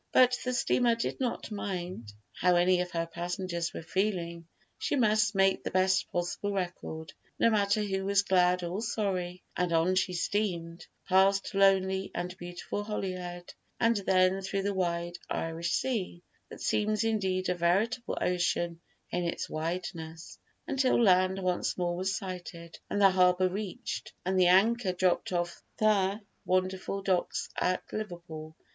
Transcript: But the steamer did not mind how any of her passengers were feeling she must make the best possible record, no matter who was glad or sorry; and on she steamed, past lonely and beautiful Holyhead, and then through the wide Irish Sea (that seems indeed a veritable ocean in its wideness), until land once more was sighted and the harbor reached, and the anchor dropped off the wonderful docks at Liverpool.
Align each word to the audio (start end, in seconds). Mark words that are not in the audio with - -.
But 0.11 0.35
the 0.43 0.51
steamer 0.51 0.95
did 0.95 1.19
not 1.19 1.51
mind 1.51 2.11
how 2.33 2.55
any 2.55 2.81
of 2.81 2.89
her 2.89 3.05
passengers 3.05 3.71
were 3.71 3.83
feeling 3.83 4.47
she 4.79 4.95
must 4.95 5.35
make 5.35 5.63
the 5.63 5.69
best 5.69 6.11
possible 6.11 6.51
record, 6.53 7.13
no 7.37 7.51
matter 7.51 7.83
who 7.83 8.05
was 8.05 8.23
glad 8.23 8.63
or 8.63 8.81
sorry; 8.81 9.43
and 9.55 9.71
on 9.71 9.93
she 9.93 10.13
steamed, 10.13 10.87
past 11.07 11.53
lonely 11.53 12.09
and 12.15 12.35
beautiful 12.39 12.83
Holyhead, 12.83 13.53
and 13.79 13.95
then 13.97 14.41
through 14.41 14.63
the 14.63 14.73
wide 14.73 15.19
Irish 15.29 15.69
Sea 15.73 16.23
(that 16.49 16.61
seems 16.61 17.03
indeed 17.03 17.47
a 17.47 17.53
veritable 17.53 18.17
ocean 18.19 18.81
in 19.11 19.23
its 19.25 19.51
wideness), 19.51 20.39
until 20.65 20.99
land 20.99 21.37
once 21.37 21.77
more 21.77 21.95
was 21.95 22.15
sighted 22.15 22.79
and 22.89 22.99
the 22.99 23.11
harbor 23.11 23.47
reached, 23.47 24.13
and 24.25 24.39
the 24.39 24.47
anchor 24.47 24.93
dropped 24.93 25.31
off 25.31 25.61
the 25.77 26.19
wonderful 26.43 27.03
docks 27.03 27.49
at 27.55 27.83
Liverpool. 27.91 28.55